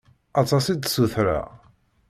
[0.41, 1.47] Aṭas i d-ssutreɣ?